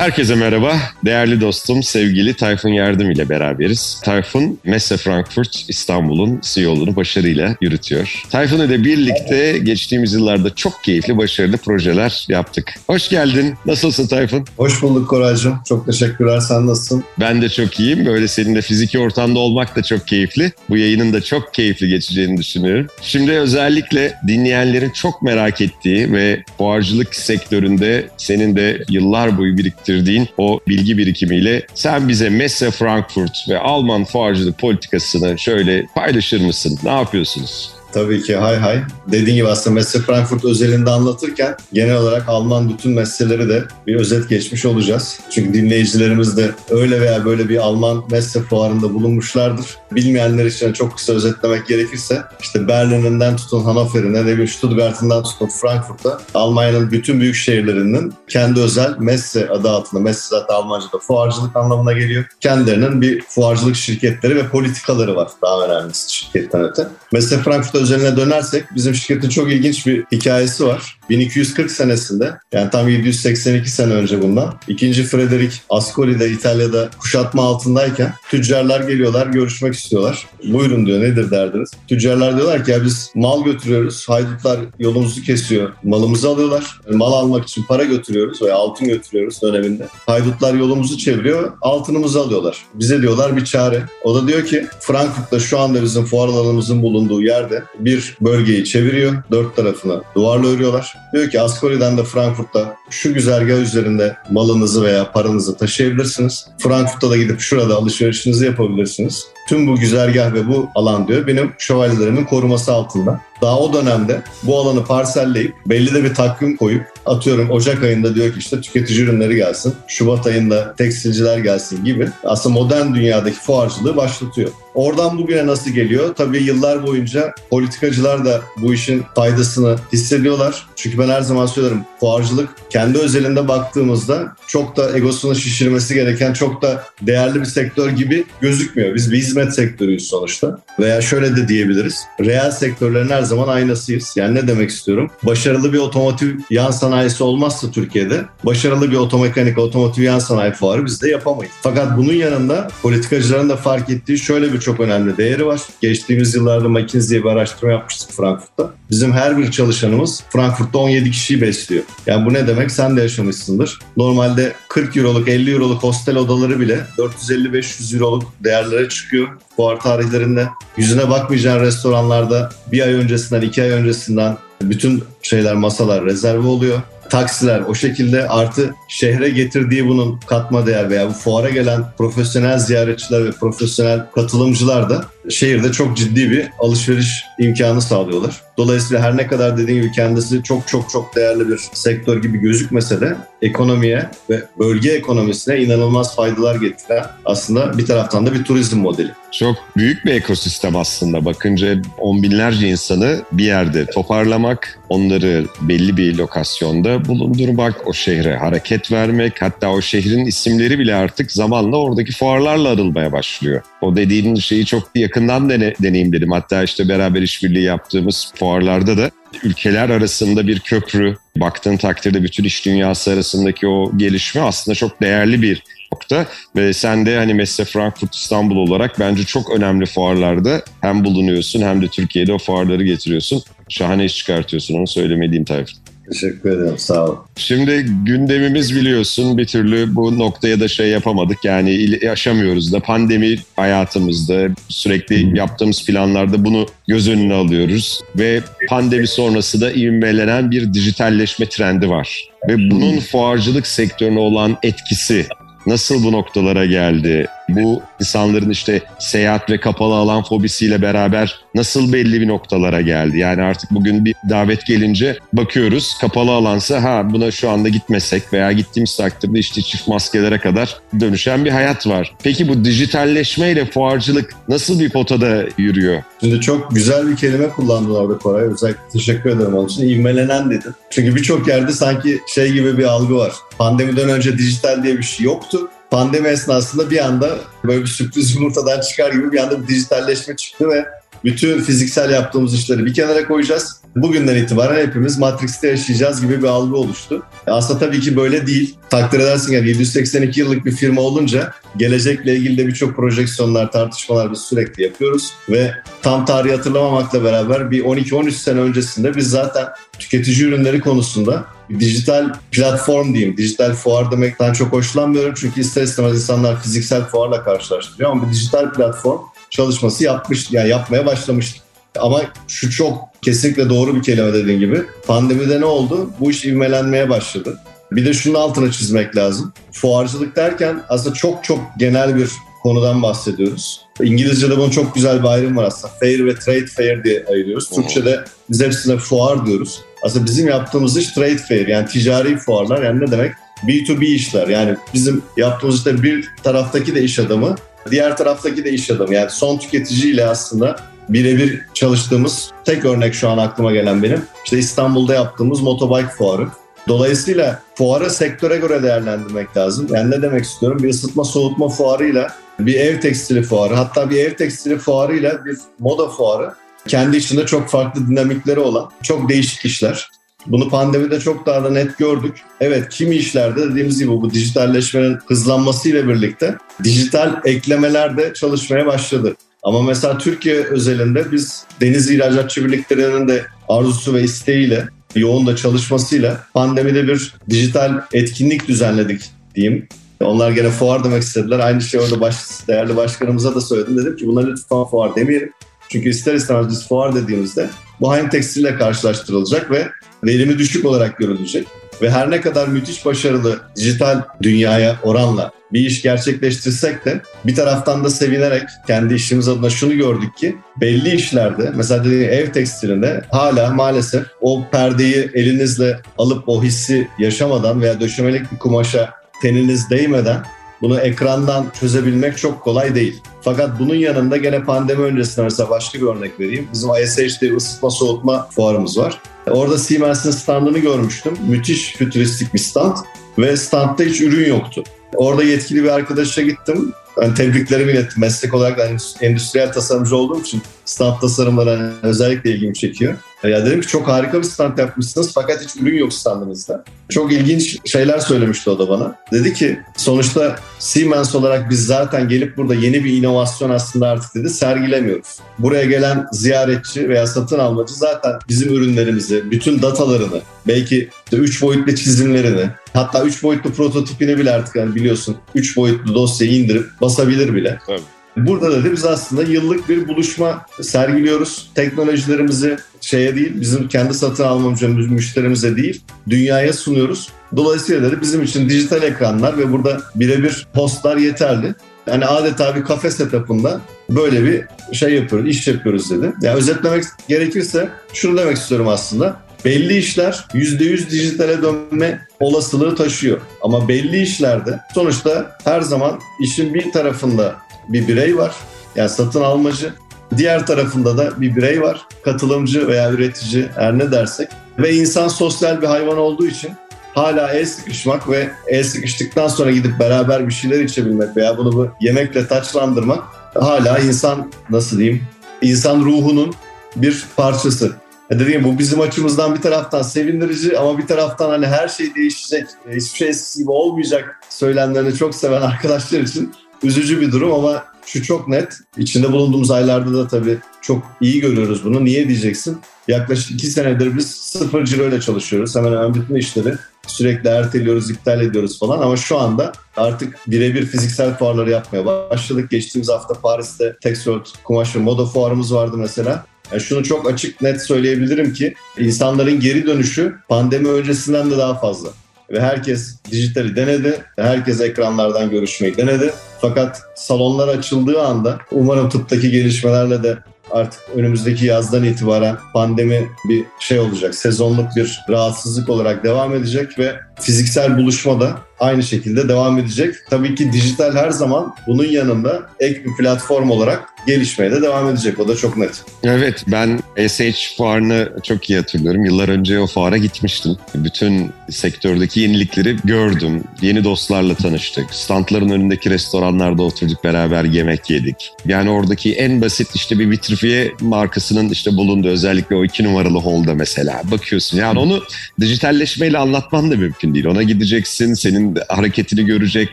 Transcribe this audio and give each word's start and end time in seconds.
Herkese 0.00 0.34
merhaba. 0.34 0.76
Değerli 1.04 1.40
dostum, 1.40 1.82
sevgili 1.82 2.34
Tayfun 2.34 2.68
Yardım 2.68 3.10
ile 3.10 3.28
beraberiz. 3.28 4.00
Tayfun, 4.04 4.58
Messe 4.64 4.96
Frankfurt 4.96 5.64
İstanbul'un 5.68 6.40
CEO'luğunu 6.42 6.96
başarıyla 6.96 7.56
yürütüyor. 7.60 8.22
Tayfun 8.30 8.60
ile 8.60 8.84
birlikte 8.84 9.58
geçtiğimiz 9.58 10.12
yıllarda 10.12 10.54
çok 10.54 10.84
keyifli, 10.84 11.18
başarılı 11.18 11.56
projeler 11.56 12.26
yaptık. 12.28 12.74
Hoş 12.86 13.08
geldin. 13.08 13.54
Nasılsın 13.66 14.06
Tayfun? 14.06 14.46
Hoş 14.56 14.82
bulduk 14.82 15.08
Koraycığım. 15.08 15.58
Çok 15.68 15.86
teşekkürler. 15.86 16.40
Sen 16.40 16.66
nasılsın? 16.66 17.04
Ben 17.18 17.42
de 17.42 17.48
çok 17.48 17.80
iyiyim. 17.80 18.06
Böyle 18.06 18.28
senin 18.28 18.54
de 18.54 18.62
fiziki 18.62 18.98
ortamda 18.98 19.38
olmak 19.38 19.76
da 19.76 19.82
çok 19.82 20.06
keyifli. 20.06 20.52
Bu 20.68 20.76
yayının 20.76 21.12
da 21.12 21.22
çok 21.22 21.54
keyifli 21.54 21.88
geçeceğini 21.88 22.36
düşünüyorum. 22.38 22.86
Şimdi 23.02 23.32
özellikle 23.32 24.14
dinleyenlerin 24.26 24.90
çok 24.90 25.22
merak 25.22 25.60
ettiği 25.60 26.12
ve 26.12 26.42
fuarcılık 26.58 27.14
sektöründe 27.14 28.08
senin 28.16 28.56
de 28.56 28.84
yıllar 28.88 29.38
boyu 29.38 29.56
biriktirdiğin 29.56 29.89
biriktirdiğin 29.90 30.28
o 30.38 30.60
bilgi 30.68 30.98
birikimiyle 30.98 31.66
sen 31.74 32.08
bize 32.08 32.30
Messe 32.30 32.70
Frankfurt 32.70 33.48
ve 33.48 33.58
Alman 33.58 34.04
fuarcılık 34.04 34.58
politikasını 34.58 35.38
şöyle 35.38 35.86
paylaşır 35.94 36.40
mısın? 36.40 36.78
Ne 36.84 36.90
yapıyorsunuz? 36.90 37.79
Tabii 37.92 38.22
ki 38.22 38.36
hay 38.36 38.56
hay. 38.56 38.82
Dediğim 39.06 39.36
gibi 39.36 39.48
aslında 39.48 39.74
Messe 39.74 39.98
Frankfurt 39.98 40.44
özelinde 40.44 40.90
anlatırken 40.90 41.56
genel 41.72 41.96
olarak 41.96 42.28
Alman 42.28 42.68
bütün 42.68 42.92
meseleleri 42.92 43.48
de 43.48 43.64
bir 43.86 43.94
özet 43.94 44.28
geçmiş 44.28 44.64
olacağız. 44.64 45.20
Çünkü 45.30 45.54
dinleyicilerimiz 45.54 46.36
de 46.36 46.50
öyle 46.70 47.00
veya 47.00 47.24
böyle 47.24 47.48
bir 47.48 47.56
Alman 47.56 48.04
Messe 48.10 48.40
fuarında 48.40 48.94
bulunmuşlardır. 48.94 49.66
Bilmeyenler 49.92 50.44
için 50.46 50.72
çok 50.72 50.96
kısa 50.96 51.12
özetlemek 51.12 51.66
gerekirse 51.66 52.22
işte 52.40 52.68
Berlin'inden 52.68 53.36
tutun 53.36 53.64
Hannover'ine, 53.64 54.20
ne 54.20 54.26
bileyim 54.26 54.48
Stuttgart'ından 54.48 55.22
tutun 55.22 55.48
Frankfurt'a 55.60 56.20
Almanya'nın 56.34 56.90
bütün 56.90 57.20
büyük 57.20 57.34
şehirlerinin 57.34 58.14
kendi 58.28 58.60
özel 58.60 58.94
Messe 58.98 59.48
adı 59.48 59.70
altında, 59.70 60.00
Messe 60.00 60.26
zaten 60.28 60.54
Almanca'da 60.54 60.98
fuarcılık 60.98 61.56
anlamına 61.56 61.92
geliyor. 61.92 62.24
Kendilerinin 62.40 63.00
bir 63.00 63.22
fuarcılık 63.28 63.76
şirketleri 63.76 64.36
ve 64.36 64.48
politikaları 64.48 65.16
var 65.16 65.28
daha 65.42 65.64
önemlisi 65.64 66.14
şirketten 66.14 66.64
öte. 66.64 66.88
Messe 67.12 67.38
Frankfurt 67.38 67.74
özeline 67.80 68.16
dönersek 68.16 68.74
bizim 68.74 68.94
şirketin 68.94 69.28
çok 69.28 69.52
ilginç 69.52 69.86
bir 69.86 70.04
hikayesi 70.12 70.66
var. 70.66 70.99
1240 71.10 71.70
senesinde 71.70 72.32
yani 72.52 72.70
tam 72.70 72.88
782 72.88 73.70
sene 73.70 73.92
önce 73.92 74.22
bundan 74.22 74.54
ikinci 74.68 75.04
Frederick 75.04 75.56
Ascoli 75.70 76.20
de 76.20 76.30
İtalya'da 76.30 76.90
kuşatma 76.98 77.42
altındayken 77.42 78.12
tüccarlar 78.30 78.80
geliyorlar 78.80 79.26
görüşmek 79.26 79.74
istiyorlar. 79.74 80.26
Buyurun 80.44 80.86
diyor 80.86 81.00
nedir 81.00 81.30
derdiniz? 81.30 81.70
Tüccarlar 81.88 82.36
diyorlar 82.36 82.64
ki 82.64 82.70
ya 82.70 82.84
biz 82.84 83.12
mal 83.14 83.44
götürüyoruz. 83.44 84.08
Haydutlar 84.08 84.60
yolumuzu 84.78 85.22
kesiyor. 85.22 85.72
Malımızı 85.84 86.28
alıyorlar. 86.28 86.80
Yani 86.86 86.96
mal 86.96 87.12
almak 87.12 87.44
için 87.44 87.62
para 87.62 87.84
götürüyoruz 87.84 88.42
veya 88.42 88.56
altın 88.56 88.88
götürüyoruz 88.88 89.42
döneminde. 89.42 89.86
Haydutlar 90.06 90.54
yolumuzu 90.54 90.98
çeviriyor. 90.98 91.52
Altınımızı 91.60 92.20
alıyorlar. 92.20 92.64
Bize 92.74 93.02
diyorlar 93.02 93.36
bir 93.36 93.44
çare. 93.44 93.82
O 94.04 94.14
da 94.14 94.28
diyor 94.28 94.46
ki 94.46 94.66
Frankfurt'ta 94.80 95.40
şu 95.40 95.58
anda 95.58 95.82
bizim 95.82 96.04
fuar 96.04 96.28
alanımızın 96.28 96.82
bulunduğu 96.82 97.22
yerde 97.22 97.62
bir 97.78 98.16
bölgeyi 98.20 98.64
çeviriyor. 98.64 99.12
Dört 99.30 99.56
tarafına 99.56 100.00
duvarla 100.14 100.46
örüyorlar. 100.46 100.99
Diyor 101.12 101.30
ki 101.30 101.40
Ascoli'den 101.40 101.98
de 101.98 102.04
Frankfurt'ta 102.04 102.76
şu 102.90 103.14
güzergah 103.14 103.56
üzerinde 103.58 104.16
malınızı 104.30 104.82
veya 104.82 105.12
paranızı 105.12 105.56
taşıyabilirsiniz. 105.56 106.46
Frankfurt'ta 106.58 107.10
da 107.10 107.16
gidip 107.16 107.40
şurada 107.40 107.76
alışverişinizi 107.76 108.46
yapabilirsiniz. 108.46 109.26
Tüm 109.48 109.66
bu 109.66 109.76
güzergah 109.76 110.32
ve 110.34 110.48
bu 110.48 110.68
alan 110.74 111.08
diyor 111.08 111.26
benim 111.26 111.52
şövalyelerimin 111.58 112.24
koruması 112.24 112.72
altında. 112.72 113.20
Daha 113.42 113.58
o 113.58 113.72
dönemde 113.72 114.22
bu 114.42 114.58
alanı 114.58 114.84
parselleyip 114.84 115.54
belli 115.66 115.94
de 115.94 116.04
bir 116.04 116.14
takvim 116.14 116.56
koyup 116.56 116.82
atıyorum 117.10 117.50
Ocak 117.50 117.82
ayında 117.82 118.14
diyor 118.14 118.32
ki 118.32 118.38
işte 118.38 118.60
tüketici 118.60 119.00
ürünleri 119.00 119.36
gelsin. 119.36 119.74
Şubat 119.88 120.26
ayında 120.26 120.74
tekstilciler 120.74 121.38
gelsin 121.38 121.84
gibi. 121.84 122.08
Aslında 122.24 122.54
modern 122.54 122.94
dünyadaki 122.94 123.36
fuarcılığı 123.36 123.96
başlatıyor. 123.96 124.50
Oradan 124.74 125.18
bugüne 125.18 125.46
nasıl 125.46 125.70
geliyor? 125.70 126.14
Tabii 126.14 126.42
yıllar 126.42 126.86
boyunca 126.86 127.34
politikacılar 127.50 128.24
da 128.24 128.40
bu 128.56 128.74
işin 128.74 129.04
faydasını 129.14 129.76
hissediyorlar. 129.92 130.66
Çünkü 130.76 130.98
ben 130.98 131.08
her 131.08 131.20
zaman 131.20 131.46
söylerim 131.46 131.84
fuarcılık 132.00 132.48
kendi 132.70 132.98
özelinde 132.98 133.48
baktığımızda 133.48 134.36
çok 134.46 134.76
da 134.76 134.96
egosunu 134.96 135.34
şişirmesi 135.34 135.94
gereken 135.94 136.32
çok 136.32 136.62
da 136.62 136.84
değerli 137.02 137.40
bir 137.40 137.44
sektör 137.44 137.90
gibi 137.90 138.24
gözükmüyor. 138.40 138.94
Biz 138.94 139.12
bir 139.12 139.18
hizmet 139.18 139.54
sektörüyüz 139.54 140.08
sonuçta. 140.08 140.58
Veya 140.78 141.00
şöyle 141.00 141.36
de 141.36 141.48
diyebiliriz. 141.48 142.04
Reel 142.20 142.50
sektörlerin 142.50 143.08
her 143.08 143.22
zaman 143.22 143.48
aynasıyız. 143.48 144.12
Yani 144.16 144.34
ne 144.34 144.48
demek 144.48 144.70
istiyorum? 144.70 145.10
Başarılı 145.22 145.72
bir 145.72 145.78
otomotiv 145.78 146.30
yan 146.50 146.70
sanayisi 147.00 147.24
olmazsa 147.24 147.70
Türkiye'de 147.70 148.24
başarılı 148.44 148.90
bir 148.90 148.96
otomekanik 148.96 149.58
otomotiv 149.58 150.02
yan 150.02 150.18
sanayi 150.18 150.52
fuarı 150.52 150.86
biz 150.86 151.02
de 151.02 151.08
yapamayız. 151.08 151.52
Fakat 151.62 151.98
bunun 151.98 152.12
yanında 152.12 152.68
politikacıların 152.82 153.48
da 153.48 153.56
fark 153.56 153.90
ettiği 153.90 154.18
şöyle 154.18 154.52
bir 154.52 154.60
çok 154.60 154.80
önemli 154.80 155.16
değeri 155.16 155.46
var. 155.46 155.60
Geçtiğimiz 155.80 156.34
yıllarda 156.34 156.68
McKinsey'e 156.68 157.24
bir 157.24 157.28
araştırma 157.28 157.72
yapmıştık 157.72 158.10
Frankfurt'ta. 158.10 158.70
Bizim 158.90 159.12
her 159.12 159.38
bir 159.38 159.50
çalışanımız 159.50 160.22
Frankfurt'ta 160.30 160.78
17 160.78 161.10
kişiyi 161.10 161.40
besliyor. 161.40 161.82
Yani 162.06 162.26
bu 162.26 162.34
ne 162.34 162.46
demek? 162.46 162.70
Sen 162.70 162.96
de 162.96 163.00
yaşamışsındır. 163.00 163.78
Normalde 163.96 164.52
40 164.68 164.96
euroluk, 164.96 165.28
50 165.28 165.52
euroluk 165.52 165.82
hostel 165.82 166.16
odaları 166.16 166.60
bile 166.60 166.80
450-500 166.98 167.96
euroluk 167.96 168.32
değerlere 168.44 168.88
çıkıyor 168.88 169.28
fuar 169.56 169.80
tarihlerinde. 169.80 170.48
Yüzüne 170.76 171.10
bakmayacağın 171.10 171.60
restoranlarda 171.60 172.50
bir 172.72 172.82
ay 172.82 172.92
öncesinden, 172.92 173.40
iki 173.40 173.62
ay 173.62 173.70
öncesinden 173.70 174.36
bütün 174.62 175.04
şeyler, 175.30 175.54
masalar 175.54 176.04
rezerve 176.04 176.46
oluyor. 176.46 176.82
Taksiler 177.10 177.60
o 177.60 177.74
şekilde 177.74 178.28
artı 178.28 178.74
şehre 178.88 179.30
getirdiği 179.30 179.88
bunun 179.88 180.20
katma 180.26 180.66
değer 180.66 180.90
veya 180.90 181.08
bu 181.08 181.12
fuara 181.12 181.50
gelen 181.50 181.84
profesyonel 181.98 182.58
ziyaretçiler 182.58 183.24
ve 183.24 183.30
profesyonel 183.30 184.06
katılımcılar 184.14 184.90
da 184.90 185.04
şehirde 185.28 185.72
çok 185.72 185.96
ciddi 185.96 186.30
bir 186.30 186.48
alışveriş 186.58 187.24
imkanı 187.38 187.82
sağlıyorlar. 187.82 188.40
Dolayısıyla 188.58 189.02
her 189.02 189.16
ne 189.16 189.26
kadar 189.26 189.58
dediğim 189.58 189.82
gibi 189.82 189.92
kendisi 189.92 190.42
çok 190.42 190.68
çok 190.68 190.90
çok 190.90 191.16
değerli 191.16 191.48
bir 191.48 191.58
sektör 191.72 192.22
gibi 192.22 192.38
gözükmese 192.38 193.00
de 193.00 193.16
ekonomiye 193.42 194.10
ve 194.30 194.42
bölge 194.58 194.90
ekonomisine 194.90 195.58
inanılmaz 195.58 196.16
faydalar 196.16 196.54
getiren 196.54 197.04
aslında 197.24 197.78
bir 197.78 197.86
taraftan 197.86 198.26
da 198.26 198.34
bir 198.34 198.44
turizm 198.44 198.78
modeli. 198.78 199.10
Çok 199.32 199.56
büyük 199.76 200.04
bir 200.04 200.12
ekosistem 200.12 200.76
aslında. 200.76 201.24
Bakınca 201.24 201.82
on 201.98 202.22
binlerce 202.22 202.68
insanı 202.68 203.20
bir 203.32 203.44
yerde 203.44 203.86
toparlamak, 203.86 204.78
onları 204.88 205.46
belli 205.60 205.96
bir 205.96 206.14
lokasyonda 206.14 207.04
bulundurmak, 207.04 207.88
o 207.88 207.92
şehre 207.92 208.36
hareket 208.36 208.92
vermek, 208.92 209.42
hatta 209.42 209.70
o 209.70 209.80
şehrin 209.80 210.26
isimleri 210.26 210.78
bile 210.78 210.94
artık 210.94 211.32
zamanla 211.32 211.76
oradaki 211.76 212.12
fuarlarla 212.12 212.68
arılmaya 212.68 213.12
başlıyor. 213.12 213.62
O 213.80 213.96
dediğin 213.96 214.34
şeyi 214.34 214.66
çok 214.66 214.94
yakından 215.10 215.50
dene, 215.50 215.74
deneyimledim. 215.82 216.32
Hatta 216.32 216.62
işte 216.62 216.88
beraber 216.88 217.22
işbirliği 217.22 217.64
yaptığımız 217.64 218.32
fuarlarda 218.34 218.98
da 218.98 219.10
ülkeler 219.44 219.88
arasında 219.88 220.46
bir 220.46 220.60
köprü, 220.60 221.16
baktığın 221.36 221.76
takdirde 221.76 222.22
bütün 222.22 222.44
iş 222.44 222.66
dünyası 222.66 223.10
arasındaki 223.10 223.66
o 223.66 223.96
gelişme 223.96 224.40
aslında 224.40 224.74
çok 224.74 225.02
değerli 225.02 225.42
bir 225.42 225.62
nokta 225.92 226.26
ve 226.56 226.72
sen 226.72 227.06
de 227.06 227.16
hani 227.16 227.34
Messe 227.34 227.64
Frankfurt 227.64 228.14
İstanbul 228.14 228.56
olarak 228.56 229.00
bence 229.00 229.24
çok 229.24 229.50
önemli 229.50 229.86
fuarlarda 229.86 230.62
hem 230.80 231.04
bulunuyorsun 231.04 231.62
hem 231.62 231.82
de 231.82 231.88
Türkiye'de 231.88 232.32
o 232.32 232.38
fuarları 232.38 232.84
getiriyorsun. 232.84 233.42
Şahane 233.68 234.04
iş 234.04 234.16
çıkartıyorsun 234.16 234.74
onu 234.74 234.86
söylemediğim 234.86 235.44
Tayfun. 235.44 235.89
Teşekkür 236.12 236.50
ederim 236.50 236.78
sağ 236.78 237.06
ol. 237.06 237.16
Şimdi 237.36 237.86
gündemimiz 238.04 238.76
biliyorsun 238.76 239.38
bir 239.38 239.46
türlü 239.46 239.94
bu 239.94 240.18
noktaya 240.18 240.60
da 240.60 240.68
şey 240.68 240.88
yapamadık. 240.88 241.44
Yani 241.44 241.98
yaşamıyoruz 242.04 242.72
da 242.72 242.80
pandemi 242.80 243.36
hayatımızda 243.56 244.48
sürekli 244.68 245.38
yaptığımız 245.38 245.86
planlarda 245.86 246.44
bunu 246.44 246.66
göz 246.88 247.08
önüne 247.08 247.34
alıyoruz. 247.34 248.00
Ve 248.18 248.40
pandemi 248.68 249.06
sonrası 249.06 249.60
da 249.60 249.72
ivmelenen 249.72 250.50
bir 250.50 250.74
dijitalleşme 250.74 251.48
trendi 251.48 251.90
var. 251.90 252.28
Ve 252.48 252.70
bunun 252.70 252.98
fuarcılık 252.98 253.66
sektörüne 253.66 254.18
olan 254.18 254.56
etkisi 254.62 255.26
nasıl 255.66 256.04
bu 256.04 256.12
noktalara 256.12 256.66
geldi? 256.66 257.26
Bu 257.56 257.82
insanların 258.00 258.50
işte 258.50 258.82
seyahat 258.98 259.50
ve 259.50 259.60
kapalı 259.60 259.94
alan 259.94 260.22
fobisiyle 260.22 260.82
beraber 260.82 261.40
nasıl 261.54 261.92
belli 261.92 262.20
bir 262.20 262.28
noktalara 262.28 262.80
geldi? 262.80 263.18
Yani 263.18 263.42
artık 263.42 263.70
bugün 263.70 264.04
bir 264.04 264.14
davet 264.30 264.66
gelince 264.66 265.18
bakıyoruz 265.32 265.98
kapalı 266.00 266.30
alansa 266.30 266.82
ha 266.82 267.12
buna 267.12 267.30
şu 267.30 267.50
anda 267.50 267.68
gitmesek 267.68 268.32
veya 268.32 268.52
gittiğimiz 268.52 268.96
takdirde 268.96 269.38
işte 269.38 269.62
çift 269.62 269.88
maskelere 269.88 270.38
kadar 270.38 270.76
dönüşen 271.00 271.44
bir 271.44 271.50
hayat 271.50 271.86
var. 271.86 272.14
Peki 272.22 272.48
bu 272.48 272.64
dijitalleşmeyle 272.64 273.64
fuarcılık 273.64 274.34
nasıl 274.48 274.80
bir 274.80 274.90
potada 274.90 275.44
yürüyor? 275.58 276.02
Şimdi 276.20 276.40
çok 276.40 276.70
güzel 276.70 277.08
bir 277.08 277.16
kelime 277.16 277.48
kullandın 277.48 277.94
orada 277.94 278.18
Koray. 278.18 278.44
Özellikle 278.44 278.80
teşekkür 278.92 279.30
ederim 279.30 279.54
onun 279.54 279.68
için. 279.68 279.88
İvmelenen 279.88 280.50
dedin. 280.50 280.74
Çünkü 280.90 281.16
birçok 281.16 281.48
yerde 281.48 281.72
sanki 281.72 282.20
şey 282.34 282.52
gibi 282.52 282.78
bir 282.78 282.84
algı 282.84 283.14
var. 283.14 283.32
Pandemiden 283.58 284.08
önce 284.08 284.38
dijital 284.38 284.82
diye 284.82 284.98
bir 284.98 285.02
şey 285.02 285.24
yoktu 285.26 285.70
pandemi 285.90 286.28
esnasında 286.28 286.90
bir 286.90 287.04
anda 287.04 287.38
böyle 287.64 287.82
bir 287.82 287.86
sürpriz 287.86 288.34
yumurtadan 288.34 288.80
çıkar 288.80 289.12
gibi 289.12 289.32
bir 289.32 289.38
anda 289.38 289.62
bir 289.62 289.68
dijitalleşme 289.68 290.36
çıktı 290.36 290.68
ve 290.68 290.84
bütün 291.24 291.60
fiziksel 291.60 292.10
yaptığımız 292.10 292.54
işleri 292.54 292.86
bir 292.86 292.94
kenara 292.94 293.26
koyacağız. 293.26 293.80
Bugünden 293.96 294.36
itibaren 294.36 294.86
hepimiz 294.86 295.18
Matrix'te 295.18 295.68
yaşayacağız 295.68 296.20
gibi 296.20 296.42
bir 296.42 296.48
algı 296.48 296.76
oluştu. 296.76 297.22
Aslında 297.46 297.78
tabii 297.78 298.00
ki 298.00 298.16
böyle 298.16 298.46
değil. 298.46 298.76
Takdir 298.90 299.20
edersin 299.20 299.52
yani 299.52 299.68
782 299.68 300.40
yıllık 300.40 300.64
bir 300.64 300.72
firma 300.72 301.00
olunca 301.00 301.52
gelecekle 301.76 302.36
ilgili 302.36 302.58
de 302.58 302.66
birçok 302.66 302.96
projeksiyonlar, 302.96 303.72
tartışmalar 303.72 304.32
biz 304.32 304.38
sürekli 304.38 304.82
yapıyoruz. 304.82 305.32
Ve 305.48 305.74
tam 306.02 306.24
tarihi 306.24 306.56
hatırlamamakla 306.56 307.24
beraber 307.24 307.70
bir 307.70 307.84
12-13 307.84 308.30
sene 308.30 308.60
öncesinde 308.60 309.16
biz 309.16 309.30
zaten 309.30 309.66
tüketici 309.98 310.42
ürünleri 310.42 310.80
konusunda 310.80 311.44
dijital 311.78 312.32
platform 312.50 313.14
diyeyim, 313.14 313.36
dijital 313.36 313.72
fuar 313.72 314.12
demekten 314.12 314.52
çok 314.52 314.72
hoşlanmıyorum. 314.72 315.34
Çünkü 315.36 315.60
ister 315.60 315.82
istemez 315.82 316.14
insanlar 316.14 316.62
fiziksel 316.62 317.04
fuarla 317.04 317.44
karşılaştırıyor 317.44 318.10
ama 318.10 318.26
bir 318.26 318.32
dijital 318.32 318.72
platform 318.72 319.18
çalışması 319.50 320.04
yapmış, 320.04 320.50
yani 320.50 320.68
yapmaya 320.68 321.06
başlamıştık. 321.06 321.62
Ama 321.98 322.22
şu 322.48 322.70
çok 322.70 323.08
kesinlikle 323.22 323.68
doğru 323.68 323.96
bir 323.96 324.02
kelime 324.02 324.32
dediğin 324.32 324.60
gibi. 324.60 324.82
Pandemide 325.06 325.60
ne 325.60 325.64
oldu? 325.64 326.10
Bu 326.20 326.30
iş 326.30 326.44
ivmelenmeye 326.44 327.10
başladı. 327.10 327.58
Bir 327.92 328.06
de 328.06 328.12
şunun 328.12 328.34
altına 328.34 328.72
çizmek 328.72 329.16
lazım. 329.16 329.52
Fuarcılık 329.72 330.36
derken 330.36 330.82
aslında 330.88 331.14
çok 331.14 331.44
çok 331.44 331.60
genel 331.78 332.16
bir 332.16 332.30
konudan 332.62 333.02
bahsediyoruz. 333.02 333.80
İngilizce'de 334.02 334.56
bunun 334.56 334.70
çok 334.70 334.94
güzel 334.94 335.22
bir 335.22 335.28
ayrım 335.28 335.56
var 335.56 335.64
aslında. 335.64 335.94
Fair 336.00 336.26
ve 336.26 336.34
trade 336.34 336.66
fair 336.66 337.04
diye 337.04 337.24
ayırıyoruz. 337.30 337.70
Türkçe'de 337.70 338.24
biz 338.50 338.62
hepsine 338.62 338.96
fuar 338.96 339.46
diyoruz. 339.46 339.80
Aslında 340.02 340.24
bizim 340.24 340.48
yaptığımız 340.48 340.96
iş 340.96 341.12
trade 341.12 341.36
fair 341.36 341.68
yani 341.68 341.88
ticari 341.88 342.36
fuarlar 342.36 342.82
yani 342.82 343.00
ne 343.00 343.10
demek? 343.10 343.32
B2B 343.66 344.04
işler 344.04 344.48
yani 344.48 344.76
bizim 344.94 345.22
yaptığımız 345.36 345.76
işte 345.76 346.02
bir 346.02 346.28
taraftaki 346.42 346.94
de 346.94 347.02
iş 347.02 347.18
adamı, 347.18 347.56
diğer 347.90 348.16
taraftaki 348.16 348.64
de 348.64 348.70
iş 348.70 348.90
adamı. 348.90 349.14
Yani 349.14 349.30
son 349.30 349.58
tüketiciyle 349.58 350.26
aslında 350.26 350.76
birebir 351.08 351.66
çalıştığımız 351.74 352.50
tek 352.64 352.84
örnek 352.84 353.14
şu 353.14 353.28
an 353.28 353.38
aklıma 353.38 353.72
gelen 353.72 354.02
benim. 354.02 354.22
İşte 354.44 354.58
İstanbul'da 354.58 355.14
yaptığımız 355.14 355.60
motobike 355.60 356.08
fuarı. 356.08 356.48
Dolayısıyla 356.88 357.62
fuarı 357.74 358.10
sektöre 358.10 358.56
göre 358.56 358.82
değerlendirmek 358.82 359.56
lazım. 359.56 359.86
Yani 359.90 360.10
ne 360.10 360.22
demek 360.22 360.44
istiyorum? 360.44 360.82
Bir 360.82 360.88
ısıtma 360.88 361.24
soğutma 361.24 361.68
fuarıyla 361.68 362.34
bir 362.58 362.74
ev 362.74 363.00
tekstili 363.00 363.42
fuarı 363.42 363.74
hatta 363.74 364.10
bir 364.10 364.16
ev 364.16 364.34
tekstili 364.34 364.78
fuarıyla 364.78 365.44
bir 365.44 365.56
moda 365.78 366.08
fuarı 366.08 366.52
kendi 366.88 367.16
içinde 367.16 367.46
çok 367.46 367.68
farklı 367.68 368.08
dinamikleri 368.08 368.60
olan 368.60 368.90
çok 369.02 369.28
değişik 369.28 369.64
işler. 369.64 370.08
Bunu 370.46 370.68
pandemide 370.68 371.20
çok 371.20 371.46
daha 371.46 371.64
da 371.64 371.70
net 371.70 371.98
gördük. 371.98 372.36
Evet 372.60 372.88
kimi 372.88 373.16
işlerde 373.16 373.70
dediğimiz 373.70 373.98
gibi 373.98 374.10
bu 374.10 374.30
dijitalleşmenin 374.30 375.18
hızlanmasıyla 375.26 376.08
birlikte 376.08 376.56
dijital 376.84 377.40
eklemeler 377.44 378.16
de 378.16 378.34
çalışmaya 378.34 378.86
başladı. 378.86 379.36
Ama 379.62 379.82
mesela 379.82 380.18
Türkiye 380.18 380.64
özelinde 380.64 381.32
biz 381.32 381.64
deniz 381.80 382.10
ihracatçı 382.10 382.64
birliklerinin 382.64 383.28
de 383.28 383.44
arzusu 383.68 384.14
ve 384.14 384.22
isteğiyle 384.22 384.88
yoğun 385.14 385.46
da 385.46 385.56
çalışmasıyla 385.56 386.46
pandemide 386.54 387.08
bir 387.08 387.34
dijital 387.50 388.00
etkinlik 388.12 388.68
düzenledik 388.68 389.30
diyeyim. 389.54 389.88
Onlar 390.20 390.50
gene 390.50 390.70
fuar 390.70 391.04
demek 391.04 391.22
istediler. 391.22 391.58
Aynı 391.58 391.80
şey 391.80 392.00
orada 392.00 392.20
baş, 392.20 392.36
değerli 392.68 392.96
başkanımıza 392.96 393.54
da 393.54 393.60
söyledim. 393.60 393.98
Dedim 393.98 394.16
ki 394.16 394.26
bunları 394.26 394.46
lütfen 394.46 394.84
fuar 394.84 395.16
demeyelim. 395.16 395.52
Çünkü 395.92 396.08
ister 396.08 396.34
istemez 396.34 396.68
biz 396.68 396.88
fuar 396.88 397.14
dediğimizde 397.14 397.70
bu 398.00 398.10
hain 398.10 398.28
tekstille 398.28 398.74
karşılaştırılacak 398.74 399.70
ve 399.70 399.88
verimi 400.24 400.58
düşük 400.58 400.84
olarak 400.84 401.18
görülecek. 401.18 401.66
Ve 402.02 402.10
her 402.10 402.30
ne 402.30 402.40
kadar 402.40 402.68
müthiş 402.68 403.06
başarılı 403.06 403.60
dijital 403.76 404.22
dünyaya 404.42 404.96
oranla 405.02 405.52
bir 405.72 405.80
iş 405.80 406.02
gerçekleştirsek 406.02 407.04
de 407.04 407.20
bir 407.46 407.54
taraftan 407.54 408.04
da 408.04 408.10
sevinerek 408.10 408.62
kendi 408.86 409.14
işimiz 409.14 409.48
adına 409.48 409.70
şunu 409.70 409.96
gördük 409.96 410.36
ki 410.36 410.56
belli 410.80 411.14
işlerde 411.14 411.72
mesela 411.76 412.04
dediğim 412.04 412.30
ev 412.30 412.52
tekstilinde 412.52 413.24
hala 413.30 413.70
maalesef 413.70 414.26
o 414.40 414.64
perdeyi 414.72 415.30
elinizle 415.34 416.00
alıp 416.18 416.48
o 416.48 416.62
hissi 416.62 417.08
yaşamadan 417.18 417.80
veya 417.80 418.00
döşemelik 418.00 418.52
bir 418.52 418.58
kumaşa 418.58 419.14
teniniz 419.42 419.90
değmeden 419.90 420.44
bunu 420.82 421.00
ekrandan 421.00 421.66
çözebilmek 421.80 422.38
çok 422.38 422.60
kolay 422.60 422.94
değil. 422.94 423.22
Fakat 423.40 423.78
bunun 423.78 423.94
yanında 423.94 424.36
gene 424.36 424.64
pandemi 424.64 425.02
öncesinde 425.02 425.42
mesela 425.42 425.70
başka 425.70 426.00
bir 426.00 426.06
örnek 426.06 426.40
vereyim. 426.40 426.68
Bizim 426.72 426.90
ISH 427.02 427.40
diye 427.40 427.54
ısıtma 427.54 427.90
soğutma 427.90 428.48
fuarımız 428.50 428.98
var. 428.98 429.18
Orada 429.50 429.78
Siemens'in 429.78 430.30
standını 430.30 430.78
görmüştüm. 430.78 431.36
Müthiş 431.48 431.92
fütüristik 431.92 432.54
bir 432.54 432.58
stand 432.58 432.96
ve 433.38 433.56
standta 433.56 434.04
hiç 434.04 434.20
ürün 434.20 434.48
yoktu. 434.48 434.84
Orada 435.14 435.44
yetkili 435.44 435.84
bir 435.84 435.88
arkadaşa 435.88 436.42
gittim. 436.42 436.92
Yani 437.22 437.34
tebriklerimi 437.34 437.92
ilettim. 437.92 438.20
Meslek 438.20 438.54
olarak 438.54 438.78
yani 438.78 438.98
endüstriyel 439.20 439.72
tasarımcı 439.72 440.16
olduğum 440.16 440.40
için 440.40 440.62
stand 440.84 441.20
tasarımları 441.20 441.70
hani 441.70 441.90
özellikle 442.02 442.50
ilgimi 442.50 442.74
çekiyor. 442.74 443.14
Ya 443.42 443.66
dedim 443.66 443.80
ki 443.80 443.86
çok 443.86 444.08
harika 444.08 444.38
bir 444.38 444.42
stand 444.42 444.78
yapmışsınız 444.78 445.32
fakat 445.34 445.64
hiç 445.64 445.76
ürün 445.76 445.98
yok 445.98 446.12
standınızda. 446.12 446.84
Çok 447.08 447.32
ilginç 447.32 447.90
şeyler 447.90 448.18
söylemişti 448.18 448.70
o 448.70 448.78
da 448.78 448.88
bana. 448.88 449.14
Dedi 449.32 449.54
ki 449.54 449.80
sonuçta 449.96 450.56
Siemens 450.78 451.34
olarak 451.34 451.70
biz 451.70 451.86
zaten 451.86 452.28
gelip 452.28 452.56
burada 452.56 452.74
yeni 452.74 453.04
bir 453.04 453.12
inovasyon 453.12 453.70
aslında 453.70 454.08
artık 454.08 454.34
dedi 454.34 454.50
sergilemiyoruz. 454.50 455.38
Buraya 455.58 455.84
gelen 455.84 456.26
ziyaretçi 456.32 457.08
veya 457.08 457.26
satın 457.26 457.58
almacı 457.58 457.94
zaten 457.94 458.32
bizim 458.48 458.74
ürünlerimizi, 458.74 459.50
bütün 459.50 459.82
datalarını, 459.82 460.40
belki 460.68 461.08
işte 461.24 461.36
üç 461.36 461.62
boyutlu 461.62 461.94
çizimlerini, 461.94 462.70
hatta 462.92 463.24
üç 463.24 463.42
boyutlu 463.42 463.72
prototipini 463.72 464.38
bile 464.38 464.50
artık 464.50 464.76
yani 464.76 464.94
biliyorsun 464.94 465.36
üç 465.54 465.76
boyutlu 465.76 466.14
dosyayı 466.14 466.52
indirip 466.52 466.86
basabilir 467.00 467.54
bile. 467.54 467.78
Tabii. 467.86 468.00
Burada 468.36 468.72
da 468.72 468.92
biz 468.92 469.04
aslında 469.04 469.42
yıllık 469.42 469.88
bir 469.88 470.08
buluşma 470.08 470.66
sergiliyoruz. 470.82 471.70
Teknolojilerimizi 471.74 472.78
şeye 473.00 473.36
değil, 473.36 473.60
bizim 473.60 473.88
kendi 473.88 474.14
satın 474.14 474.44
almamız 474.44 474.82
müşterimize 474.82 475.76
değil, 475.76 476.02
dünyaya 476.28 476.72
sunuyoruz. 476.72 477.28
Dolayısıyla 477.56 478.12
da 478.12 478.20
bizim 478.20 478.42
için 478.42 478.68
dijital 478.68 479.02
ekranlar 479.02 479.58
ve 479.58 479.72
burada 479.72 480.00
birebir 480.14 480.66
postlar 480.74 481.16
yeterli. 481.16 481.74
Yani 482.06 482.26
adeta 482.26 482.76
bir 482.76 482.84
kafe 482.84 483.10
setup'ında 483.10 483.80
böyle 484.10 484.44
bir 484.44 484.64
şey 484.94 485.14
yapıyoruz, 485.14 485.48
iş 485.48 485.68
yapıyoruz 485.68 486.10
dedi. 486.10 486.32
Yani 486.42 486.56
özetlemek 486.56 487.04
gerekirse 487.28 487.88
şunu 488.12 488.38
demek 488.38 488.56
istiyorum 488.56 488.88
aslında. 488.88 489.36
Belli 489.64 489.96
işler 489.96 490.44
%100 490.54 491.10
dijitale 491.10 491.62
dönme 491.62 492.26
olasılığı 492.40 492.96
taşıyor. 492.96 493.40
Ama 493.62 493.88
belli 493.88 494.22
işlerde 494.22 494.80
sonuçta 494.94 495.56
her 495.64 495.80
zaman 495.80 496.20
işin 496.42 496.74
bir 496.74 496.92
tarafında 496.92 497.56
bir 497.88 498.08
birey 498.08 498.36
var. 498.36 498.54
Yani 498.96 499.08
satın 499.08 499.42
almacı. 499.42 499.94
Diğer 500.36 500.66
tarafında 500.66 501.18
da 501.18 501.40
bir 501.40 501.56
birey 501.56 501.82
var. 501.82 502.00
Katılımcı 502.24 502.88
veya 502.88 503.10
üretici 503.10 503.68
her 503.76 503.98
ne 503.98 504.12
dersek. 504.12 504.48
Ve 504.78 504.94
insan 504.94 505.28
sosyal 505.28 505.82
bir 505.82 505.86
hayvan 505.86 506.18
olduğu 506.18 506.46
için 506.46 506.70
hala 507.14 507.52
el 507.52 507.66
sıkışmak 507.66 508.30
ve 508.30 508.50
el 508.66 508.84
sıkıştıktan 508.84 509.48
sonra 509.48 509.70
gidip 509.70 509.98
beraber 510.00 510.48
bir 510.48 510.52
şeyler 510.52 510.80
içebilmek 510.80 511.36
veya 511.36 511.58
bunu 511.58 511.72
bu 511.72 511.88
yemekle 512.00 512.46
taçlandırmak 512.46 513.24
hala 513.54 513.98
insan 513.98 514.52
nasıl 514.70 514.98
diyeyim 514.98 515.22
insan 515.62 516.00
ruhunun 516.00 516.54
bir 516.96 517.26
parçası. 517.36 517.96
E 518.30 518.38
dediğim 518.38 518.64
bu 518.64 518.78
bizim 518.78 519.00
açımızdan 519.00 519.54
bir 519.54 519.60
taraftan 519.60 520.02
sevindirici 520.02 520.78
ama 520.78 520.98
bir 520.98 521.06
taraftan 521.06 521.50
hani 521.50 521.66
her 521.66 521.88
şey 521.88 522.14
değişecek, 522.14 522.66
hiçbir 522.86 523.18
şey 523.18 523.28
eskisi 523.28 523.58
gibi 523.58 523.70
olmayacak 523.70 524.40
söylemlerini 524.48 525.14
çok 525.14 525.34
seven 525.34 525.62
arkadaşlar 525.62 526.20
için 526.20 526.52
üzücü 526.82 527.20
bir 527.20 527.32
durum 527.32 527.52
ama 527.52 527.84
şu 528.06 528.22
çok 528.22 528.48
net. 528.48 528.78
İçinde 528.96 529.32
bulunduğumuz 529.32 529.70
aylarda 529.70 530.12
da 530.12 530.28
tabii 530.28 530.58
çok 530.80 531.02
iyi 531.20 531.40
görüyoruz 531.40 531.84
bunu. 531.84 532.04
Niye 532.04 532.28
diyeceksin? 532.28 532.78
Yaklaşık 533.08 533.50
iki 533.50 533.66
senedir 533.66 534.16
biz 534.16 534.30
sıfır 534.30 534.84
ciro 534.84 535.08
ile 535.08 535.20
çalışıyoruz. 535.20 535.76
Hemen 535.76 535.92
hemen 535.92 536.14
bütün 536.14 536.34
işleri 536.34 536.74
sürekli 537.06 537.48
erteliyoruz, 537.48 538.10
iptal 538.10 538.42
ediyoruz 538.42 538.78
falan. 538.78 539.00
Ama 539.00 539.16
şu 539.16 539.38
anda 539.38 539.72
artık 539.96 540.38
birebir 540.46 540.86
fiziksel 540.86 541.38
fuarları 541.38 541.70
yapmaya 541.70 542.06
başladık. 542.06 542.70
Geçtiğimiz 542.70 543.08
hafta 543.08 543.34
Paris'te 543.34 543.96
Texworld 544.02 544.46
Kumaş 544.64 544.96
ve 544.96 545.00
Moda 545.00 545.26
fuarımız 545.26 545.74
vardı 545.74 545.96
mesela. 545.96 546.44
Yani 546.72 546.82
şunu 546.82 547.04
çok 547.04 547.30
açık 547.32 547.62
net 547.62 547.82
söyleyebilirim 547.82 548.52
ki 548.52 548.74
insanların 548.98 549.60
geri 549.60 549.86
dönüşü 549.86 550.34
pandemi 550.48 550.88
öncesinden 550.88 551.50
de 551.50 551.58
daha 551.58 551.78
fazla 551.78 552.08
ve 552.50 552.60
herkes 552.60 553.16
dijitali 553.30 553.76
denedi. 553.76 554.24
Herkes 554.36 554.80
ekranlardan 554.80 555.50
görüşmeyi 555.50 555.96
denedi. 555.96 556.32
Fakat 556.60 557.02
salonlar 557.14 557.68
açıldığı 557.68 558.22
anda 558.22 558.58
umarım 558.70 559.08
tıptaki 559.08 559.50
gelişmelerle 559.50 560.22
de 560.22 560.38
artık 560.70 561.00
önümüzdeki 561.14 561.66
yazdan 561.66 562.04
itibaren 562.04 562.56
pandemi 562.72 563.28
bir 563.48 563.64
şey 563.78 563.98
olacak. 563.98 564.34
Sezonluk 564.34 564.96
bir 564.96 565.20
rahatsızlık 565.28 565.88
olarak 565.88 566.24
devam 566.24 566.54
edecek 566.54 566.98
ve 566.98 567.16
fiziksel 567.40 567.98
buluşma 567.98 568.40
da 568.40 568.58
aynı 568.80 569.02
şekilde 569.02 569.48
devam 569.48 569.78
edecek. 569.78 570.14
Tabii 570.30 570.54
ki 570.54 570.72
dijital 570.72 571.16
her 571.16 571.30
zaman 571.30 571.74
bunun 571.86 572.04
yanında 572.04 572.62
ek 572.80 573.04
bir 573.04 573.16
platform 573.16 573.70
olarak 573.70 574.04
gelişmeye 574.26 574.70
de 574.70 574.82
devam 574.82 575.08
edecek. 575.08 575.40
O 575.40 575.48
da 575.48 575.56
çok 575.56 575.76
net. 575.76 576.04
Evet 576.22 576.64
ben 576.66 576.99
SH 577.28 577.76
fuarını 577.76 578.28
çok 578.42 578.70
iyi 578.70 578.78
hatırlıyorum. 578.78 579.24
Yıllar 579.24 579.48
önce 579.48 579.80
o 579.80 579.86
fuara 579.86 580.16
gitmiştim. 580.16 580.76
Bütün 580.94 581.50
sektördeki 581.70 582.40
yenilikleri 582.40 582.96
gördüm. 583.04 583.64
Yeni 583.82 584.04
dostlarla 584.04 584.54
tanıştık. 584.54 585.14
Standların 585.14 585.68
önündeki 585.70 586.10
restoranlarda 586.10 586.82
oturduk 586.82 587.24
beraber 587.24 587.64
yemek 587.64 588.10
yedik. 588.10 588.52
Yani 588.66 588.90
oradaki 588.90 589.34
en 589.34 589.60
basit 589.60 589.88
işte 589.94 590.18
bir 590.18 590.30
vitrifiye 590.30 590.92
markasının 591.00 591.68
işte 591.68 591.96
bulunduğu 591.96 592.28
özellikle 592.28 592.76
o 592.76 592.84
iki 592.84 593.04
numaralı 593.04 593.38
holda 593.38 593.74
mesela 593.74 594.22
bakıyorsun. 594.30 594.78
Yani 594.78 594.98
onu 594.98 595.22
dijitalleşmeyle 595.60 596.38
anlatman 596.38 596.90
da 596.90 596.96
mümkün 596.96 597.34
değil. 597.34 597.46
Ona 597.46 597.62
gideceksin, 597.62 598.34
senin 598.34 598.78
hareketini 598.88 599.46
görecek, 599.46 599.88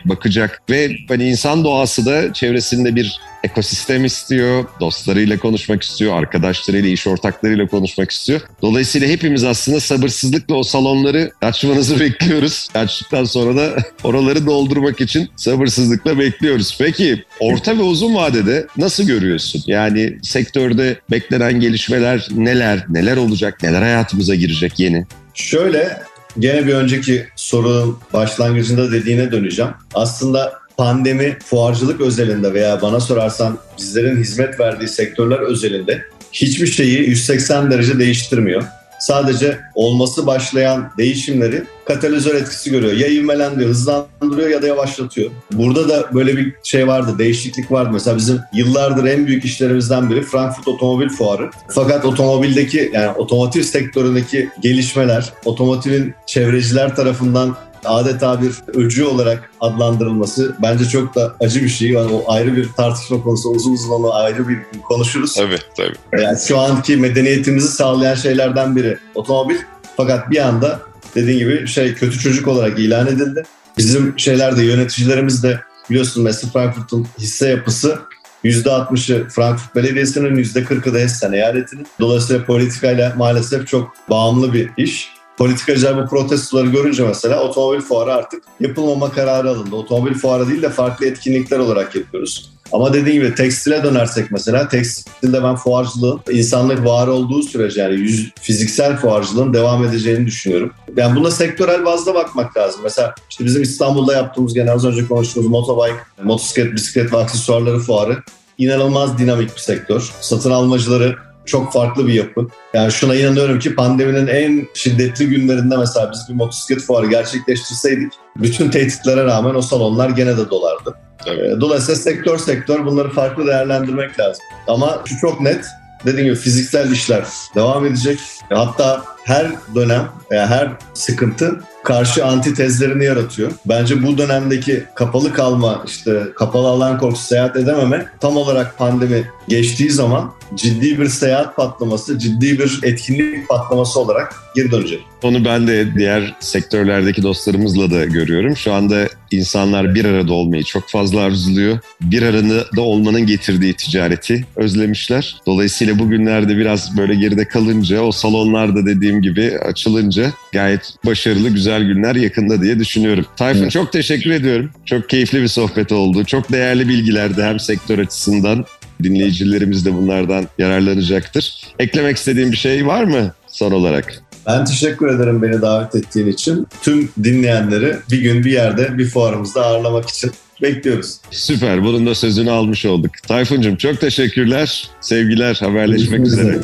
bakacak 0.04 0.62
ve 0.70 0.96
hani 1.08 1.28
insan 1.28 1.64
doğası 1.64 2.06
da 2.06 2.32
çevresinde 2.32 2.94
bir 2.96 3.20
ekosistem 3.44 4.04
istiyor, 4.04 4.64
dostlarıyla 4.80 5.38
konuşmak 5.38 5.82
istiyor, 5.82 6.18
arkadaşlarıyla, 6.18 6.88
iş 6.88 7.06
ortaklarıyla 7.06 7.66
konuşmak 7.66 8.10
istiyor. 8.10 8.40
Dolayısıyla 8.62 9.08
hepimiz 9.08 9.44
aslında 9.44 9.80
sabırsızlıkla 9.80 10.54
o 10.54 10.62
salonları 10.62 11.30
açmanızı 11.42 12.00
bekliyoruz. 12.00 12.68
Açtıktan 12.74 13.24
sonra 13.24 13.56
da 13.56 13.76
oraları 14.04 14.46
doldurmak 14.46 15.00
için 15.00 15.30
sabırsızlıkla 15.36 16.18
bekliyoruz. 16.18 16.76
Peki 16.78 17.24
orta 17.40 17.78
ve 17.78 17.82
uzun 17.82 18.14
vadede 18.14 18.66
nasıl 18.76 19.04
görüyorsun? 19.04 19.62
Yani 19.66 20.18
sektörde 20.22 21.00
beklenen 21.10 21.60
gelişmeler 21.60 22.28
neler, 22.30 22.84
neler 22.88 23.16
olacak, 23.16 23.62
neler 23.62 23.82
hayatımıza 23.82 24.34
girecek 24.34 24.78
yeni? 24.78 25.06
Şöyle 25.34 26.02
gene 26.38 26.66
bir 26.66 26.74
önceki 26.74 27.26
sorunun 27.36 27.98
başlangıcında 28.12 28.92
dediğine 28.92 29.32
döneceğim. 29.32 29.70
Aslında 29.94 30.52
pandemi 30.78 31.36
fuarcılık 31.44 32.00
özelinde 32.00 32.54
veya 32.54 32.82
bana 32.82 33.00
sorarsan 33.00 33.58
bizlerin 33.78 34.16
hizmet 34.16 34.60
verdiği 34.60 34.88
sektörler 34.88 35.38
özelinde 35.38 36.04
hiçbir 36.32 36.66
şeyi 36.66 37.08
180 37.08 37.70
derece 37.70 37.98
değiştirmiyor. 37.98 38.62
Sadece 39.00 39.58
olması 39.74 40.26
başlayan 40.26 40.90
değişimleri 40.98 41.64
katalizör 41.84 42.34
etkisi 42.34 42.70
görüyor. 42.70 42.92
Ya 42.92 43.08
ivmelendiriyor, 43.08 43.70
hızlandırıyor 43.70 44.48
ya 44.48 44.62
da 44.62 44.66
yavaşlatıyor. 44.66 45.30
Burada 45.52 45.88
da 45.88 46.14
böyle 46.14 46.36
bir 46.36 46.52
şey 46.62 46.86
vardı, 46.86 47.18
değişiklik 47.18 47.72
vardı. 47.72 47.90
Mesela 47.92 48.16
bizim 48.16 48.40
yıllardır 48.52 49.04
en 49.04 49.26
büyük 49.26 49.44
işlerimizden 49.44 50.10
biri 50.10 50.22
Frankfurt 50.22 50.68
Otomobil 50.68 51.08
Fuarı. 51.08 51.50
Fakat 51.68 52.04
otomobildeki 52.04 52.90
yani 52.94 53.10
otomotiv 53.10 53.62
sektöründeki 53.62 54.48
gelişmeler, 54.62 55.32
otomotivin 55.44 56.14
çevreciler 56.26 56.96
tarafından 56.96 57.56
adeta 57.84 58.42
bir 58.42 58.52
öcü 58.74 59.04
olarak 59.04 59.50
adlandırılması 59.60 60.56
bence 60.62 60.84
çok 60.84 61.14
da 61.14 61.34
acı 61.40 61.62
bir 61.62 61.68
şey. 61.68 61.90
Yani 61.90 62.12
o 62.12 62.32
ayrı 62.32 62.56
bir 62.56 62.68
tartışma 62.72 63.22
konusu. 63.22 63.48
Uzun 63.48 63.72
uzun 63.72 63.90
onu 63.90 64.14
ayrı 64.14 64.48
bir 64.48 64.58
konuşuruz. 64.88 65.34
Tabii 65.34 65.58
tabii. 65.76 66.22
Yani 66.22 66.38
şu 66.48 66.58
anki 66.58 66.96
medeniyetimizi 66.96 67.68
sağlayan 67.68 68.14
şeylerden 68.14 68.76
biri 68.76 68.98
otomobil. 69.14 69.56
Fakat 69.96 70.30
bir 70.30 70.48
anda 70.48 70.80
dediğin 71.14 71.38
gibi 71.38 71.66
şey 71.66 71.94
kötü 71.94 72.18
çocuk 72.18 72.48
olarak 72.48 72.78
ilan 72.78 73.06
edildi. 73.06 73.42
Bizim 73.78 74.18
şeylerde 74.18 74.64
yöneticilerimiz 74.64 75.42
de 75.42 75.60
biliyorsun 75.90 76.24
mesela 76.24 76.52
Frankfurt'un 76.52 77.06
hisse 77.18 77.48
yapısı 77.48 77.98
%60'ı 78.44 79.28
Frankfurt 79.28 79.74
Belediyesi'nin, 79.74 80.36
%40'ı 80.36 80.94
da 80.94 80.98
Hessen 80.98 81.32
eyaletinin. 81.32 81.86
Dolayısıyla 82.00 82.44
politikayla 82.44 83.14
maalesef 83.16 83.66
çok 83.66 83.92
bağımlı 84.10 84.52
bir 84.52 84.70
iş. 84.76 85.17
Politikacılar 85.38 86.04
bu 86.04 86.08
protestoları 86.08 86.66
görünce 86.66 87.04
mesela 87.04 87.42
otomobil 87.42 87.80
fuarı 87.80 88.14
artık 88.14 88.42
yapılmama 88.60 89.12
kararı 89.12 89.50
alındı. 89.50 89.76
Otomobil 89.76 90.14
fuarı 90.14 90.48
değil 90.48 90.62
de 90.62 90.70
farklı 90.70 91.06
etkinlikler 91.06 91.58
olarak 91.58 91.94
yapıyoruz. 91.94 92.52
Ama 92.72 92.92
dediğim 92.92 93.22
gibi 93.22 93.34
tekstile 93.34 93.84
dönersek 93.84 94.30
mesela 94.30 94.68
tekstilde 94.68 95.42
ben 95.42 95.56
fuarcılığın 95.56 96.20
insanlık 96.30 96.84
var 96.84 97.06
olduğu 97.06 97.42
sürece 97.42 97.80
yani 97.80 97.94
yüz, 97.94 98.32
fiziksel 98.40 98.96
fuarcılığın 98.96 99.54
devam 99.54 99.84
edeceğini 99.84 100.26
düşünüyorum. 100.26 100.72
Yani 100.96 101.16
buna 101.16 101.30
sektörel 101.30 101.84
bazda 101.84 102.14
bakmak 102.14 102.56
lazım. 102.56 102.80
Mesela 102.84 103.14
işte 103.30 103.44
bizim 103.44 103.62
İstanbul'da 103.62 104.14
yaptığımız 104.14 104.54
genel 104.54 104.72
az 104.72 104.84
önce 104.84 105.08
konuştuğumuz 105.08 105.50
motobike, 105.50 105.98
motosiklet, 106.22 106.72
bisiklet 106.72 107.12
ve 107.12 107.16
aksesuarları 107.16 107.78
fuarı 107.78 108.22
inanılmaz 108.58 109.18
dinamik 109.18 109.54
bir 109.54 109.60
sektör. 109.60 110.10
Satın 110.20 110.50
almacıları 110.50 111.16
çok 111.48 111.72
farklı 111.72 112.06
bir 112.06 112.12
yapı. 112.12 112.46
Yani 112.74 112.92
şuna 112.92 113.14
inanıyorum 113.14 113.58
ki 113.58 113.74
pandeminin 113.74 114.26
en 114.26 114.68
şiddetli 114.74 115.28
günlerinde 115.28 115.76
mesela 115.76 116.10
biz 116.12 116.26
bir 116.28 116.34
motosiklet 116.34 116.80
fuarı 116.80 117.06
gerçekleştirseydik 117.06 118.12
bütün 118.36 118.70
tehditlere 118.70 119.24
rağmen 119.24 119.54
o 119.54 119.62
salonlar 119.62 120.10
gene 120.10 120.36
de 120.36 120.50
dolardı. 120.50 120.94
Evet. 121.26 121.60
Dolayısıyla 121.60 122.00
sektör 122.00 122.38
sektör 122.38 122.86
bunları 122.86 123.10
farklı 123.10 123.46
değerlendirmek 123.46 124.20
lazım. 124.20 124.44
Ama 124.68 125.02
şu 125.04 125.18
çok 125.20 125.40
net 125.40 125.64
dediğim 126.06 126.26
gibi 126.26 126.36
fiziksel 126.36 126.90
işler 126.90 127.24
devam 127.54 127.86
edecek. 127.86 128.18
Hatta 128.48 129.04
her 129.28 129.46
dönem 129.74 130.08
veya 130.30 130.50
her 130.50 130.68
sıkıntı 130.94 131.60
karşı 131.84 132.26
antitezlerini 132.26 133.04
yaratıyor. 133.04 133.52
Bence 133.66 134.02
bu 134.02 134.18
dönemdeki 134.18 134.84
kapalı 134.94 135.32
kalma, 135.32 135.82
işte 135.86 136.22
kapalı 136.36 136.68
alan 136.68 136.98
korkusu, 136.98 137.24
seyahat 137.24 137.56
edememe 137.56 138.06
tam 138.20 138.36
olarak 138.36 138.78
pandemi 138.78 139.24
geçtiği 139.48 139.90
zaman 139.90 140.32
ciddi 140.54 140.98
bir 140.98 141.08
seyahat 141.08 141.56
patlaması, 141.56 142.18
ciddi 142.18 142.58
bir 142.58 142.80
etkinlik 142.82 143.48
patlaması 143.48 144.00
olarak 144.00 144.34
geri 144.54 144.70
dönecek. 144.70 145.00
Onu 145.22 145.44
ben 145.44 145.66
de 145.66 145.94
diğer 145.94 146.34
sektörlerdeki 146.40 147.22
dostlarımızla 147.22 147.90
da 147.90 148.04
görüyorum. 148.04 148.56
Şu 148.56 148.72
anda 148.72 149.08
insanlar 149.30 149.94
bir 149.94 150.04
arada 150.04 150.32
olmayı 150.32 150.64
çok 150.64 150.88
fazla 150.88 151.20
arzuluyor. 151.20 151.78
Bir 152.00 152.22
arada 152.22 152.80
olmanın 152.80 153.26
getirdiği 153.26 153.74
ticareti 153.74 154.46
özlemişler. 154.56 155.36
Dolayısıyla 155.46 155.98
bugünlerde 155.98 156.56
biraz 156.56 156.96
böyle 156.96 157.14
geride 157.14 157.48
kalınca 157.48 158.00
o 158.00 158.12
salonlarda 158.12 158.86
dediğim 159.18 159.34
gibi 159.34 159.58
açılınca 159.58 160.32
gayet 160.52 160.94
başarılı 161.06 161.48
güzel 161.48 161.82
günler 161.82 162.14
yakında 162.14 162.62
diye 162.62 162.78
düşünüyorum. 162.78 163.26
Tayfun 163.36 163.62
evet. 163.62 163.70
çok 163.70 163.92
teşekkür 163.92 164.30
ediyorum. 164.30 164.70
Çok 164.84 165.08
keyifli 165.08 165.42
bir 165.42 165.48
sohbet 165.48 165.92
oldu. 165.92 166.24
Çok 166.24 166.52
değerli 166.52 166.88
bilgilerdi 166.88 167.42
hem 167.42 167.60
sektör 167.60 167.98
açısından 167.98 168.64
dinleyicilerimiz 169.02 169.86
de 169.86 169.94
bunlardan 169.94 170.48
yararlanacaktır. 170.58 171.66
Eklemek 171.78 172.16
istediğim 172.16 172.52
bir 172.52 172.56
şey 172.56 172.86
var 172.86 173.04
mı 173.04 173.32
son 173.46 173.72
olarak? 173.72 174.22
Ben 174.46 174.64
teşekkür 174.64 175.08
ederim 175.08 175.42
beni 175.42 175.62
davet 175.62 175.94
ettiğin 175.94 176.26
için. 176.26 176.66
Tüm 176.82 177.08
dinleyenleri 177.24 177.96
bir 178.10 178.18
gün 178.18 178.44
bir 178.44 178.52
yerde 178.52 178.98
bir 178.98 179.06
fuarımızda 179.06 179.66
ağırlamak 179.66 180.08
için 180.08 180.30
bekliyoruz. 180.62 181.16
Süper. 181.30 181.84
Bunun 181.84 182.06
da 182.06 182.14
sözünü 182.14 182.50
almış 182.50 182.86
olduk. 182.86 183.10
Tayfun'cum 183.28 183.76
çok 183.76 184.00
teşekkürler. 184.00 184.90
Sevgiler. 185.00 185.58
Haberleşmek 185.60 186.20
üzere. 186.20 186.58